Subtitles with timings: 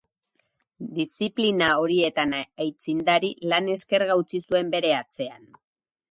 [0.99, 5.45] Diziplina horietan aitzindari, lan eskerga utzi zuen bere atzean.